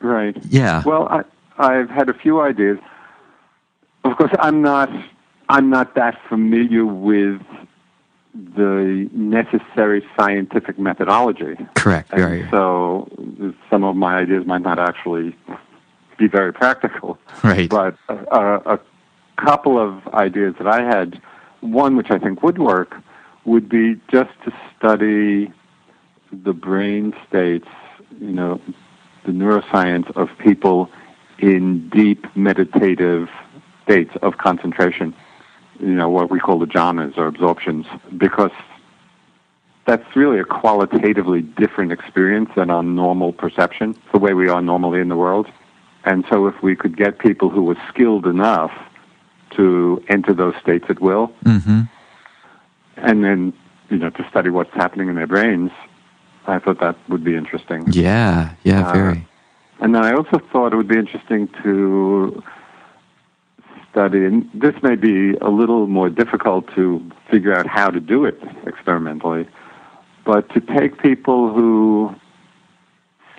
Right. 0.00 0.36
Yeah. 0.48 0.82
Well, 0.84 1.08
I, 1.08 1.24
I've 1.58 1.90
had 1.90 2.08
a 2.08 2.14
few 2.14 2.40
ideas. 2.40 2.78
Of 4.04 4.16
course, 4.16 4.32
I'm 4.38 4.62
not. 4.62 4.88
I'm 5.48 5.70
not 5.70 5.94
that 5.94 6.20
familiar 6.28 6.84
with 6.84 7.40
the 8.54 9.08
necessary 9.12 10.04
scientific 10.16 10.78
methodology. 10.78 11.56
Correct. 11.74 12.12
And 12.12 12.22
Right. 12.22 12.50
so 12.50 13.08
some 13.68 13.84
of 13.84 13.96
my 13.96 14.18
ideas 14.18 14.46
might 14.46 14.62
not 14.62 14.78
actually 14.78 15.36
be 16.18 16.28
very 16.28 16.52
practical. 16.52 17.18
Right. 17.42 17.68
But 17.68 17.96
uh, 18.08 18.60
a 18.66 18.78
couple 19.36 19.78
of 19.78 20.06
ideas 20.14 20.54
that 20.58 20.68
I 20.68 20.82
had, 20.82 21.20
one 21.60 21.96
which 21.96 22.10
I 22.10 22.18
think 22.18 22.42
would 22.42 22.58
work, 22.58 22.96
would 23.44 23.68
be 23.68 23.96
just 24.10 24.30
to 24.44 24.52
study 24.76 25.52
the 26.32 26.52
brain 26.52 27.14
states, 27.28 27.68
you 28.20 28.32
know, 28.32 28.60
the 29.24 29.32
neuroscience 29.32 30.14
of 30.16 30.28
people 30.38 30.90
in 31.38 31.88
deep 31.88 32.24
meditative 32.36 33.28
states 33.84 34.10
of 34.22 34.38
concentration, 34.38 35.14
you 35.80 35.94
know, 35.94 36.08
what 36.08 36.30
we 36.30 36.38
call 36.38 36.58
the 36.58 36.66
jhanas 36.66 37.16
or 37.16 37.26
absorptions, 37.26 37.86
because 38.16 38.50
that's 39.86 40.16
really 40.16 40.38
a 40.38 40.44
qualitatively 40.44 41.42
different 41.42 41.92
experience 41.92 42.50
than 42.56 42.70
our 42.70 42.82
normal 42.82 43.32
perception, 43.32 43.96
the 44.12 44.18
way 44.18 44.34
we 44.34 44.48
are 44.48 44.60
normally 44.60 45.00
in 45.00 45.08
the 45.08 45.16
world. 45.16 45.46
And 46.04 46.24
so 46.30 46.46
if 46.46 46.62
we 46.62 46.76
could 46.76 46.96
get 46.96 47.18
people 47.18 47.48
who 47.48 47.62
were 47.62 47.76
skilled 47.88 48.26
enough 48.26 48.72
to 49.56 50.02
enter 50.08 50.34
those 50.34 50.54
states 50.62 50.86
at 50.88 51.00
will, 51.00 51.26
hmm 51.44 51.82
and 53.00 53.24
then, 53.24 53.52
you 53.90 53.96
know, 53.96 54.10
to 54.10 54.28
study 54.28 54.50
what's 54.50 54.74
happening 54.74 55.08
in 55.08 55.14
their 55.14 55.28
brains, 55.28 55.70
I 56.48 56.58
thought 56.58 56.80
that 56.80 56.96
would 57.08 57.22
be 57.22 57.36
interesting. 57.36 57.84
Yeah. 57.92 58.54
Yeah. 58.64 58.88
Uh, 58.88 58.92
Very. 58.92 59.28
And 59.80 59.94
then 59.94 60.04
I 60.04 60.14
also 60.14 60.40
thought 60.50 60.72
it 60.72 60.76
would 60.76 60.88
be 60.88 60.98
interesting 60.98 61.48
to 61.62 62.42
study, 63.90 64.24
and 64.24 64.48
this 64.54 64.74
may 64.82 64.96
be 64.96 65.34
a 65.40 65.48
little 65.48 65.86
more 65.86 66.10
difficult 66.10 66.66
to 66.74 67.02
figure 67.30 67.54
out 67.54 67.66
how 67.66 67.90
to 67.90 68.00
do 68.00 68.24
it 68.24 68.40
experimentally, 68.66 69.48
but 70.24 70.48
to 70.54 70.60
take 70.60 71.00
people 71.00 71.52
who 71.52 72.14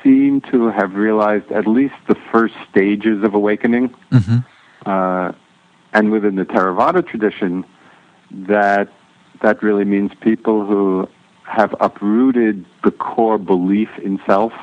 seem 0.03 0.41
to 0.41 0.69
have 0.69 0.95
realized 0.95 1.51
at 1.51 1.67
least 1.67 1.95
the 2.07 2.15
first 2.31 2.53
stages 2.69 3.23
of 3.23 3.33
awakening, 3.33 3.93
hmm 4.11 4.37
uh, 4.85 5.33
and 5.91 6.11
within 6.11 6.35
the 6.35 6.45
Theravada 6.45 7.05
tradition, 7.05 7.65
that 8.31 8.87
that 9.41 9.61
really 9.63 9.85
means 9.85 10.11
people 10.21 10.65
who 10.65 11.07
have 11.43 11.75
uprooted 11.79 12.65
the 12.83 12.91
core 12.91 13.37
belief 13.37 13.89
in 14.03 14.19
self, 14.25 14.53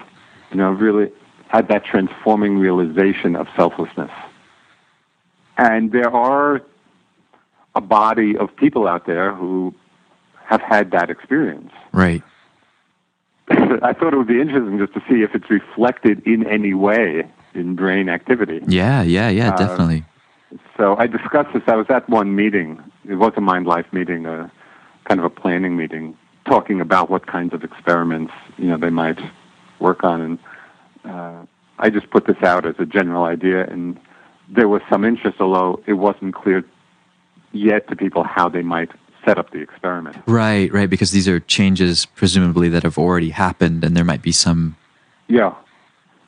you 0.50 0.56
know, 0.56 0.70
really 0.70 1.10
had 1.48 1.68
that 1.68 1.84
transforming 1.84 2.58
realization 2.58 3.34
of 3.34 3.48
selflessness. 3.56 4.10
And 5.56 5.92
there 5.92 6.10
are 6.10 6.62
a 7.74 7.80
body 7.80 8.36
of 8.36 8.54
people 8.56 8.86
out 8.86 9.06
there 9.06 9.34
who 9.34 9.74
have 10.46 10.60
had 10.60 10.90
that 10.92 11.10
experience. 11.10 11.72
Right. 11.92 12.22
I 13.48 13.92
thought 13.92 14.12
it 14.12 14.16
would 14.16 14.26
be 14.26 14.40
interesting 14.40 14.78
just 14.78 14.94
to 14.94 15.00
see 15.08 15.22
if 15.22 15.34
it's 15.34 15.50
reflected 15.50 16.26
in 16.26 16.46
any 16.46 16.74
way 16.74 17.24
in 17.54 17.74
brain 17.74 18.08
activity. 18.08 18.60
Yeah, 18.66 19.02
yeah, 19.02 19.28
yeah, 19.28 19.52
Uh, 19.52 19.56
definitely. 19.56 20.04
So 20.76 20.96
I 20.96 21.06
discussed 21.06 21.52
this. 21.52 21.62
I 21.66 21.76
was 21.76 21.86
at 21.88 22.08
one 22.08 22.36
meeting. 22.36 22.82
It 23.08 23.16
was 23.16 23.32
a 23.36 23.40
Mind 23.40 23.66
Life 23.66 23.86
meeting, 23.92 24.26
a 24.26 24.50
kind 25.04 25.20
of 25.20 25.24
a 25.24 25.30
planning 25.30 25.76
meeting, 25.76 26.16
talking 26.44 26.80
about 26.80 27.10
what 27.10 27.26
kinds 27.26 27.52
of 27.52 27.64
experiments 27.64 28.32
you 28.56 28.68
know 28.68 28.76
they 28.76 28.90
might 28.90 29.18
work 29.80 30.04
on. 30.04 30.20
And 30.20 30.38
uh, 31.04 31.46
I 31.78 31.90
just 31.90 32.10
put 32.10 32.26
this 32.26 32.36
out 32.42 32.66
as 32.66 32.76
a 32.78 32.86
general 32.86 33.24
idea, 33.24 33.66
and 33.66 33.98
there 34.48 34.68
was 34.68 34.82
some 34.90 35.04
interest, 35.04 35.40
although 35.40 35.82
it 35.86 35.94
wasn't 35.94 36.34
clear 36.34 36.64
yet 37.52 37.88
to 37.88 37.96
people 37.96 38.22
how 38.24 38.48
they 38.48 38.62
might 38.62 38.90
set 39.24 39.38
up 39.38 39.50
the 39.50 39.58
experiment. 39.60 40.16
Right, 40.26 40.72
right, 40.72 40.88
because 40.88 41.10
these 41.10 41.26
are 41.28 41.40
changes 41.40 42.06
presumably 42.06 42.68
that 42.68 42.82
have 42.84 42.98
already 42.98 43.30
happened, 43.30 43.82
and 43.84 43.96
there 43.96 44.04
might 44.04 44.22
be 44.22 44.32
some. 44.32 44.76
Yeah, 45.28 45.54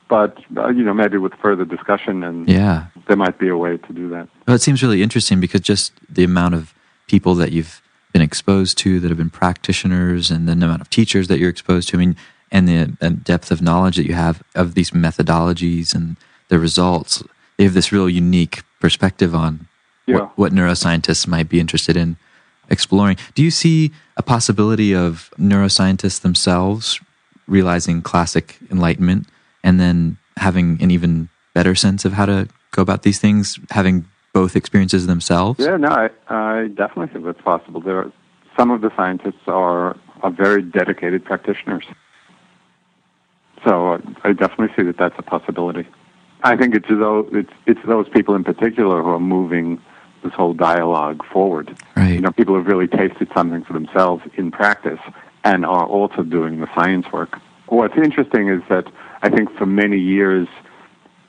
but 0.09 0.37
uh, 0.57 0.67
you 0.69 0.83
know 0.83 0.93
maybe 0.93 1.17
with 1.17 1.33
further 1.41 1.65
discussion, 1.65 2.23
and 2.23 2.47
Yeah. 2.49 2.87
there 3.07 3.15
might 3.17 3.39
be 3.39 3.47
a 3.47 3.55
way 3.55 3.77
to 3.77 3.93
do 3.93 4.09
that. 4.09 4.27
Well, 4.47 4.55
it 4.55 4.61
seems 4.61 4.83
really 4.83 5.01
interesting 5.01 5.39
because 5.39 5.61
just 5.61 5.93
the 6.09 6.23
amount 6.25 6.55
of 6.55 6.73
people 7.07 7.35
that 7.35 7.51
you've 7.51 7.81
been 8.11 8.21
exposed 8.21 8.77
to 8.79 8.99
that 8.99 9.07
have 9.09 9.17
been 9.17 9.29
practitioners, 9.29 10.29
and 10.31 10.47
the 10.47 10.53
amount 10.53 10.81
of 10.81 10.89
teachers 10.89 11.27
that 11.29 11.39
you're 11.39 11.49
exposed 11.49 11.89
to, 11.89 11.97
I 11.97 11.99
mean, 11.99 12.15
and 12.51 12.67
the 12.67 13.11
depth 13.11 13.51
of 13.51 13.61
knowledge 13.61 13.95
that 13.97 14.07
you 14.07 14.13
have 14.15 14.41
of 14.55 14.73
these 14.73 14.91
methodologies 14.91 15.93
and 15.95 16.17
the 16.49 16.57
results, 16.59 17.23
they 17.59 17.65
have 17.65 17.73
this 17.73 17.91
real 17.91 18.09
unique 18.09 18.63
perspective 18.79 19.35
on 19.35 19.67
Yeah. 20.07 20.15
what, 20.15 20.37
what 20.37 20.51
neuroscientists 20.53 21.27
might 21.27 21.49
be 21.49 21.59
interested 21.59 21.97
in 21.97 22.15
exploring. 22.69 23.17
Do 23.35 23.43
you 23.43 23.51
see 23.51 23.91
a 24.15 24.23
possibility 24.23 24.95
of 24.95 25.29
neuroscientists 25.37 26.21
themselves 26.21 27.01
realizing 27.47 28.01
classic 28.01 28.57
enlightenment 28.71 29.27
and 29.61 29.77
then 29.77 30.17
having 30.37 30.81
an 30.81 30.89
even 30.89 31.27
better 31.53 31.75
sense 31.75 32.05
of 32.05 32.13
how 32.13 32.25
to 32.25 32.47
go 32.71 32.81
about 32.81 33.03
these 33.03 33.19
things, 33.19 33.59
having 33.71 34.05
both 34.31 34.55
experiences 34.55 35.05
themselves? 35.05 35.59
Yeah, 35.59 35.75
no, 35.75 35.89
I, 35.89 36.09
I 36.29 36.67
definitely 36.67 37.07
think 37.07 37.25
that's 37.25 37.41
possible. 37.41 37.81
There, 37.81 37.97
are, 37.97 38.11
some 38.57 38.71
of 38.71 38.79
the 38.79 38.91
scientists 38.95 39.43
are 39.47 39.97
are 40.21 40.31
very 40.31 40.61
dedicated 40.61 41.23
practitioners. 41.23 41.85
So 43.65 43.93
uh, 43.93 43.99
I 44.23 44.33
definitely 44.33 44.73
see 44.75 44.83
that 44.83 44.97
that's 44.97 45.15
a 45.17 45.21
possibility. 45.21 45.87
I 46.43 46.55
think 46.55 46.75
it's 46.75 46.87
those 46.87 47.27
it's 47.33 47.53
it's 47.65 47.79
those 47.85 48.07
people 48.09 48.35
in 48.35 48.43
particular 48.43 49.01
who 49.01 49.09
are 49.09 49.19
moving 49.19 49.81
this 50.23 50.33
whole 50.33 50.53
dialogue 50.53 51.25
forward. 51.31 51.77
Right. 51.95 52.13
You 52.13 52.21
know, 52.21 52.31
people 52.31 52.55
who've 52.55 52.67
really 52.67 52.87
tasted 52.87 53.29
something 53.33 53.63
for 53.63 53.73
themselves 53.73 54.23
in 54.35 54.51
practice 54.51 54.99
and 55.43 55.65
are 55.65 55.85
also 55.85 56.23
doing 56.23 56.59
the 56.59 56.67
science 56.75 57.11
work. 57.11 57.39
What's 57.67 57.97
interesting 57.97 58.49
is 58.49 58.61
that 58.69 58.85
I 59.21 59.29
think 59.29 59.55
for 59.57 59.65
many 59.65 59.97
years 59.97 60.47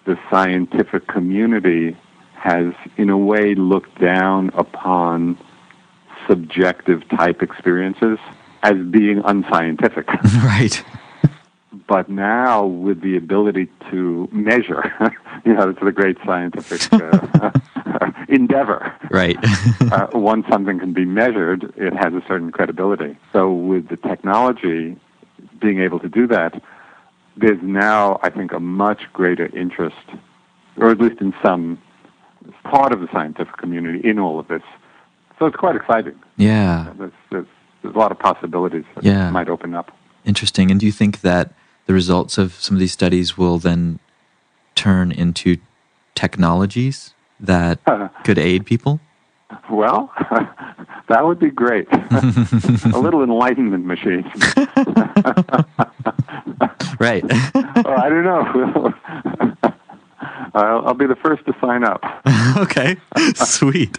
the 0.06 0.18
scientific 0.30 1.06
community 1.06 1.96
has, 2.34 2.72
in 2.96 3.10
a 3.10 3.18
way, 3.18 3.54
looked 3.54 4.00
down 4.00 4.50
upon 4.54 5.38
subjective 6.26 7.06
type 7.08 7.42
experiences 7.42 8.18
as 8.62 8.76
being 8.90 9.20
unscientific. 9.24 10.08
right. 10.44 10.82
But 11.86 12.08
now, 12.08 12.64
with 12.66 13.00
the 13.00 13.16
ability 13.16 13.68
to 13.90 14.28
measure, 14.32 14.92
you 15.44 15.54
know, 15.54 15.70
it's 15.70 15.80
the 15.80 15.92
great 15.92 16.16
scientific 16.26 16.92
uh, 16.92 17.50
endeavor. 18.28 18.92
Right. 19.10 19.36
Uh, 19.90 20.06
once 20.12 20.46
something 20.48 20.78
can 20.78 20.92
be 20.92 21.04
measured, 21.04 21.72
it 21.76 21.92
has 21.94 22.14
a 22.14 22.22
certain 22.28 22.52
credibility. 22.52 23.16
So, 23.32 23.52
with 23.52 23.88
the 23.88 23.96
technology 23.96 24.96
being 25.60 25.80
able 25.80 25.98
to 25.98 26.08
do 26.08 26.28
that, 26.28 26.62
there's 27.36 27.58
now, 27.60 28.20
I 28.22 28.30
think, 28.30 28.52
a 28.52 28.60
much 28.60 29.00
greater 29.12 29.46
interest, 29.46 29.96
or 30.76 30.90
at 30.90 31.00
least 31.00 31.20
in 31.20 31.34
some 31.42 31.76
part 32.62 32.92
of 32.92 33.00
the 33.00 33.08
scientific 33.12 33.56
community, 33.56 33.98
in 34.08 34.20
all 34.20 34.38
of 34.38 34.46
this. 34.46 34.62
So 35.40 35.46
it's 35.46 35.56
quite 35.56 35.74
exciting. 35.74 36.14
yeah. 36.36 36.92
There's, 36.96 37.12
there's, 37.32 37.46
there's 37.82 37.94
a 37.94 37.98
lot 37.98 38.12
of 38.12 38.18
possibilities 38.20 38.84
that 38.94 39.02
Yeah. 39.02 39.30
might 39.30 39.48
open 39.48 39.74
up. 39.74 39.90
Interesting. 40.24 40.70
And 40.70 40.78
do 40.78 40.86
you 40.86 40.92
think 40.92 41.22
that 41.22 41.52
the 41.90 41.94
results 41.94 42.38
of 42.38 42.52
some 42.52 42.76
of 42.76 42.78
these 42.78 42.92
studies 42.92 43.36
will 43.36 43.58
then 43.58 43.98
turn 44.76 45.10
into 45.10 45.56
technologies 46.14 47.14
that 47.40 47.80
could 48.24 48.38
aid 48.38 48.64
people? 48.64 49.00
Well, 49.68 50.12
that 51.08 51.24
would 51.26 51.40
be 51.40 51.50
great. 51.50 51.88
a 52.94 52.98
little 53.00 53.24
enlightenment 53.24 53.84
machine. 53.86 54.22
Right. 57.00 57.24
Oh, 57.56 57.94
I 58.04 58.08
don't 58.08 58.24
know. 58.24 58.94
I'll, 60.54 60.86
I'll 60.86 60.94
be 60.94 61.06
the 61.06 61.16
first 61.16 61.44
to 61.46 61.56
sign 61.60 61.82
up. 61.82 62.04
okay. 62.58 62.98
Sweet. 63.34 63.98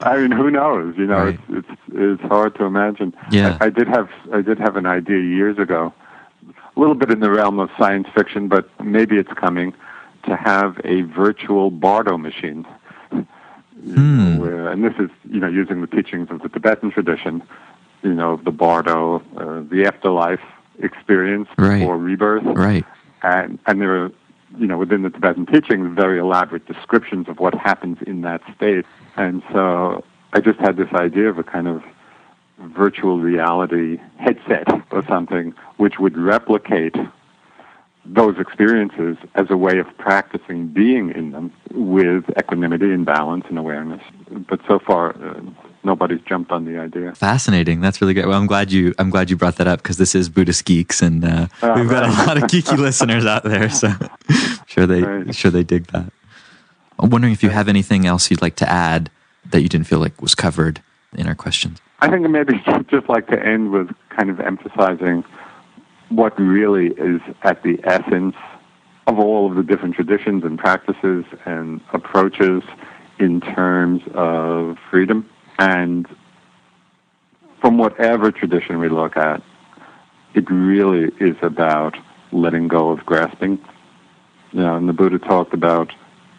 I 0.00 0.18
mean, 0.18 0.30
who 0.30 0.52
knows? 0.52 0.94
You 0.96 1.06
know, 1.06 1.24
Right. 1.24 1.40
it's 1.48 1.66
it's 1.68 1.80
it's 1.94 2.22
hard 2.22 2.54
to 2.56 2.64
imagine. 2.64 3.12
Yeah. 3.32 3.58
I, 3.60 3.66
I 3.66 3.70
did 3.70 3.88
have 3.88 4.08
I 4.32 4.40
did 4.42 4.58
have 4.60 4.76
an 4.76 4.86
idea 4.86 5.18
years 5.18 5.58
ago, 5.58 5.92
a 6.76 6.80
little 6.80 6.94
bit 6.94 7.10
in 7.10 7.20
the 7.20 7.30
realm 7.30 7.58
of 7.60 7.70
science 7.78 8.08
fiction, 8.14 8.48
but 8.48 8.68
maybe 8.82 9.16
it's 9.16 9.32
coming 9.34 9.74
to 10.24 10.36
have 10.36 10.80
a 10.84 11.02
virtual 11.02 11.70
Bardo 11.70 12.16
machine. 12.18 12.66
You 13.84 13.96
know, 13.96 14.40
where, 14.40 14.68
and 14.68 14.84
this 14.84 14.94
is 14.98 15.10
you 15.28 15.40
know 15.40 15.48
using 15.48 15.80
the 15.80 15.88
teachings 15.88 16.28
of 16.30 16.40
the 16.42 16.48
Tibetan 16.48 16.92
tradition, 16.92 17.42
you 18.02 18.14
know, 18.14 18.36
the 18.36 18.52
Bardo, 18.52 19.16
uh, 19.36 19.62
the 19.68 19.84
afterlife 19.86 20.40
experience 20.78 21.48
Right. 21.58 21.82
or 21.82 21.96
rebirth, 21.98 22.44
Right. 22.44 22.84
and 23.24 23.58
and 23.66 23.80
there 23.80 24.04
are 24.04 24.12
you 24.56 24.66
know 24.68 24.78
within 24.78 25.02
the 25.02 25.10
Tibetan 25.10 25.46
teachings 25.46 25.88
very 25.96 26.18
elaborate 26.20 26.66
descriptions 26.66 27.28
of 27.28 27.40
what 27.40 27.54
happens 27.54 27.98
in 28.06 28.20
that 28.20 28.40
state, 28.54 28.86
and 29.16 29.42
so 29.52 30.04
I 30.32 30.38
just 30.40 30.60
had 30.60 30.76
this 30.76 30.92
idea 30.92 31.28
of 31.28 31.38
a 31.38 31.42
kind 31.42 31.66
of 31.66 31.82
virtual 32.68 33.18
reality 33.20 33.98
headset 34.18 34.66
or 34.90 35.04
something 35.06 35.52
which 35.76 35.98
would 35.98 36.16
replicate 36.16 36.94
those 38.04 38.36
experiences 38.38 39.16
as 39.36 39.46
a 39.50 39.56
way 39.56 39.78
of 39.78 39.86
practicing 39.98 40.66
being 40.68 41.10
in 41.10 41.30
them 41.30 41.52
with 41.72 42.24
equanimity 42.36 42.92
and 42.92 43.06
balance 43.06 43.44
and 43.48 43.58
awareness. 43.58 44.02
But 44.48 44.60
so 44.66 44.80
far, 44.80 45.10
uh, 45.10 45.40
nobody's 45.84 46.20
jumped 46.22 46.50
on 46.50 46.64
the 46.64 46.78
idea. 46.78 47.14
Fascinating. 47.14 47.80
That's 47.80 48.00
really 48.00 48.14
great. 48.14 48.26
Well, 48.26 48.38
I'm 48.40 48.48
glad 48.48 48.72
you 48.72 48.92
I'm 48.98 49.10
glad 49.10 49.30
you 49.30 49.36
brought 49.36 49.56
that 49.56 49.68
up 49.68 49.82
because 49.82 49.98
this 49.98 50.16
is 50.16 50.28
Buddhist 50.28 50.64
geeks, 50.64 51.00
and 51.00 51.24
uh, 51.24 51.46
Oh, 51.62 51.74
we've 51.74 51.88
got 51.88 52.02
a 52.04 52.12
lot 52.26 52.36
of 52.36 52.44
geeky 52.44 52.76
listeners 52.86 53.24
out 53.24 53.44
there. 53.44 53.70
So 53.70 53.92
sure 54.66 54.86
they 54.86 55.02
Right. 55.02 55.32
sure 55.34 55.52
they 55.52 55.62
dig 55.62 55.86
that. 55.88 56.12
I'm 56.98 57.10
wondering 57.10 57.32
if 57.32 57.42
you 57.44 57.50
have 57.50 57.68
anything 57.68 58.04
else 58.04 58.30
you'd 58.32 58.42
like 58.42 58.56
to 58.56 58.68
add 58.68 59.10
that 59.50 59.62
you 59.62 59.68
didn't 59.68 59.86
feel 59.86 59.98
like 60.00 60.20
was 60.20 60.34
covered 60.34 60.82
in 61.16 61.28
our 61.28 61.34
questions. 61.36 61.78
I 62.02 62.10
think 62.10 62.28
maybe 62.28 62.54
just 62.90 63.08
like 63.08 63.28
to 63.28 63.40
end 63.40 63.70
with 63.70 63.88
kind 64.10 64.28
of 64.28 64.40
emphasizing 64.40 65.24
what 66.08 66.38
really 66.38 66.88
is 66.88 67.20
at 67.44 67.62
the 67.62 67.78
essence 67.84 68.34
of 69.06 69.20
all 69.20 69.48
of 69.48 69.56
the 69.56 69.62
different 69.62 69.94
traditions 69.94 70.42
and 70.42 70.58
practices 70.58 71.24
and 71.46 71.80
approaches 71.92 72.64
in 73.20 73.40
terms 73.40 74.02
of 74.14 74.78
freedom. 74.90 75.30
And 75.60 76.08
from 77.60 77.78
whatever 77.78 78.32
tradition 78.32 78.80
we 78.80 78.88
look 78.88 79.16
at, 79.16 79.40
it 80.34 80.50
really 80.50 81.12
is 81.20 81.36
about 81.40 81.96
letting 82.32 82.66
go 82.66 82.90
of 82.90 83.06
grasping. 83.06 83.60
You 84.50 84.62
know, 84.62 84.74
and 84.74 84.88
the 84.88 84.92
Buddha 84.92 85.20
talked 85.20 85.54
about 85.54 85.92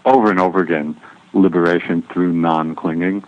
over 0.03 0.29
and 0.29 0.41
over 0.41 0.59
again 0.59 0.99
liberation 1.33 2.05
through 2.11 2.33
non-clinging 2.33 3.23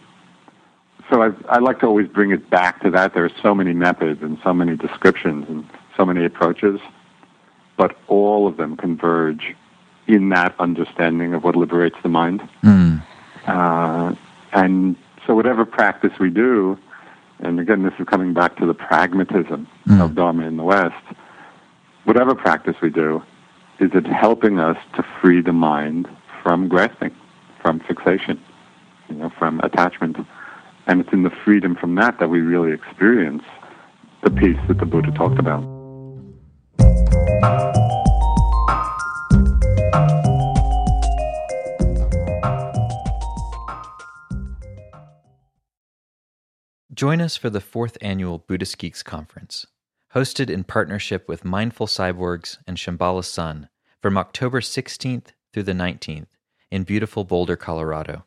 so 1.09 1.21
I, 1.21 1.31
I 1.49 1.59
like 1.59 1.79
to 1.79 1.85
always 1.85 2.07
bring 2.07 2.31
it 2.31 2.49
back 2.49 2.81
to 2.81 2.89
that. 2.91 3.13
There 3.13 3.25
are 3.25 3.31
so 3.41 3.53
many 3.53 3.73
methods 3.73 4.21
and 4.21 4.37
so 4.43 4.53
many 4.53 4.75
descriptions 4.75 5.45
and 5.49 5.67
so 5.95 6.05
many 6.05 6.25
approaches, 6.25 6.79
but 7.77 7.97
all 8.07 8.47
of 8.47 8.57
them 8.57 8.75
converge 8.75 9.55
in 10.07 10.29
that 10.29 10.55
understanding 10.59 11.33
of 11.33 11.43
what 11.43 11.55
liberates 11.55 11.97
the 12.03 12.09
mind. 12.09 12.47
Mm. 12.63 13.03
Uh, 13.47 14.15
and 14.53 14.95
so 15.25 15.35
whatever 15.35 15.65
practice 15.65 16.13
we 16.19 16.29
do, 16.29 16.77
and 17.39 17.59
again, 17.59 17.83
this 17.83 17.93
is 17.99 18.07
coming 18.07 18.33
back 18.33 18.57
to 18.57 18.65
the 18.65 18.73
pragmatism 18.73 19.67
of 20.01 20.15
Dharma 20.15 20.47
in 20.47 20.57
the 20.57 20.63
West, 20.63 20.95
whatever 22.05 22.33
practice 22.33 22.75
we 22.81 22.89
do, 22.89 23.21
is 23.79 23.91
it 23.93 24.05
helping 24.07 24.59
us 24.59 24.77
to 24.95 25.05
free 25.21 25.41
the 25.41 25.51
mind 25.51 26.07
from 26.41 26.67
grasping, 26.67 27.13
from 27.61 27.79
fixation, 27.81 28.41
you 29.09 29.15
know, 29.15 29.29
from 29.37 29.59
attachment. 29.61 30.17
And 30.87 31.01
it's 31.01 31.11
in 31.11 31.23
the 31.23 31.31
freedom 31.43 31.75
from 31.75 31.95
that 31.95 32.19
that 32.19 32.29
we 32.29 32.41
really 32.41 32.71
experience 32.71 33.43
the 34.23 34.29
peace 34.29 34.59
that 34.67 34.77
the 34.77 34.85
Buddha 34.85 35.11
talked 35.11 35.39
about. 35.39 35.63
Join 46.93 47.19
us 47.19 47.35
for 47.35 47.49
the 47.49 47.59
fourth 47.59 47.97
annual 47.99 48.37
Buddhist 48.37 48.77
Geeks 48.77 49.03
Conference, 49.03 49.65
hosted 50.13 50.49
in 50.49 50.63
partnership 50.63 51.27
with 51.27 51.43
Mindful 51.43 51.87
Cyborgs 51.87 52.57
and 52.65 52.77
Shambhala 52.77 53.25
Sun 53.25 53.67
from 54.01 54.17
October 54.17 54.61
16th 54.61 55.33
through 55.51 55.63
the 55.63 55.73
19th 55.73 56.27
in 56.71 56.83
beautiful 56.83 57.25
Boulder, 57.25 57.57
Colorado. 57.57 58.23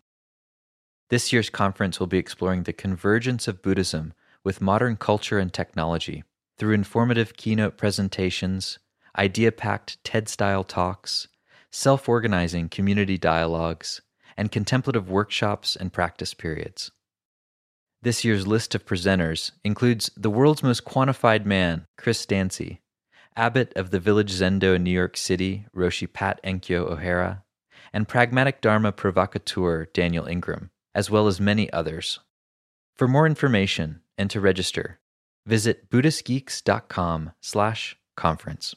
This 1.11 1.33
year's 1.33 1.49
conference 1.49 1.99
will 1.99 2.07
be 2.07 2.19
exploring 2.19 2.65
the 2.65 2.73
convergence 2.73 3.49
of 3.49 3.63
Buddhism 3.63 4.13
with 4.45 4.61
modern 4.61 4.97
culture 4.97 5.39
and 5.39 5.53
technology 5.53 6.23
through 6.59 6.75
informative 6.75 7.35
keynote 7.35 7.79
presentations, 7.79 8.79
idea 9.17 9.51
packed 9.51 10.03
TED 10.05 10.29
style 10.29 10.65
talks, 10.65 11.29
self 11.73 12.09
organizing 12.11 12.69
community 12.69 13.17
dialogues, 13.17 14.03
and 14.37 14.53
contemplative 14.53 15.11
workshops 15.11 15.77
and 15.77 15.95
practice 15.95 16.35
periods. 16.35 16.91
This 18.03 18.23
year's 18.23 18.47
list 18.47 18.75
of 18.75 18.85
presenters 18.87 19.53
includes 19.65 20.11
the 20.15 20.31
world's 20.31 20.63
most 20.63 20.85
quantified 20.85 21.45
man, 21.45 21.87
Chris 21.97 22.27
Dancy, 22.27 22.83
abbot 23.35 23.73
of 23.75 23.91
the 23.91 23.99
Village 23.99 24.33
Zendo 24.33 24.77
in 24.77 24.85
New 24.85 24.91
York 24.91 25.17
City, 25.17 25.67
Roshi 25.75 26.13
Pat 26.13 26.39
Enkyo 26.45 26.91
O'Hara, 26.91 27.45
and 27.93 28.07
pragmatic 28.07 28.61
Dharma 28.61 28.93
provocateur 28.93 29.87
Daniel 29.87 30.27
Ingram, 30.27 30.71
as 30.99 31.09
well 31.09 31.29
as 31.29 31.41
many 31.41 31.73
others. 31.73 32.19
For 32.97 33.07
more 33.07 33.25
information 33.25 34.01
and 34.19 34.29
to 34.31 34.41
register, 34.41 34.99
visit 35.47 35.89
buddhistgeeks.com 35.91 37.31
slash 37.41 37.97
conference. 38.17 38.75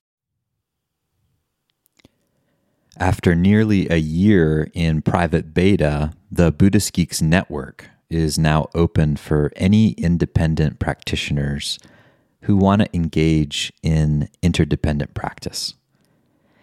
After 2.96 3.34
nearly 3.34 3.90
a 3.90 3.96
year 3.96 4.70
in 4.76 5.02
private 5.02 5.56
beta, 5.56 6.14
the 6.32 6.52
Buddhist 6.52 6.94
Geeks 6.94 7.24
Network 7.24 7.90
is 8.08 8.38
now 8.38 8.68
open 8.76 9.16
for 9.16 9.52
any 9.56 9.94
independent 9.94 10.78
practitioners 10.78 11.80
who 12.42 12.56
want 12.56 12.84
to 12.84 12.96
engage 12.96 13.74
in 13.82 14.30
interdependent 14.44 15.16
practice. 15.16 15.74